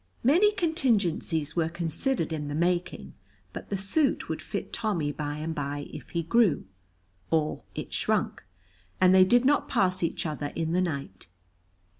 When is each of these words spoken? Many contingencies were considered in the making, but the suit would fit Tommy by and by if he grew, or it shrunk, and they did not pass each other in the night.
Many 0.23 0.51
contingencies 0.53 1.55
were 1.55 1.69
considered 1.69 2.33
in 2.33 2.47
the 2.47 2.55
making, 2.55 3.13
but 3.53 3.69
the 3.69 3.77
suit 3.77 4.27
would 4.29 4.41
fit 4.41 4.73
Tommy 4.73 5.11
by 5.11 5.35
and 5.37 5.53
by 5.53 5.85
if 5.93 6.09
he 6.09 6.23
grew, 6.23 6.65
or 7.29 7.61
it 7.75 7.93
shrunk, 7.93 8.43
and 8.99 9.13
they 9.13 9.23
did 9.23 9.45
not 9.45 9.69
pass 9.69 10.01
each 10.01 10.25
other 10.25 10.47
in 10.55 10.71
the 10.71 10.81
night. 10.81 11.27